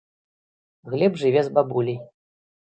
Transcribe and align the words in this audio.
Глеб 0.95 1.21
жыве 1.25 1.45
з 1.51 1.55
бабуляй. 1.61 2.03